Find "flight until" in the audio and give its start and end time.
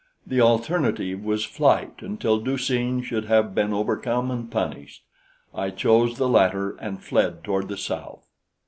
1.45-2.39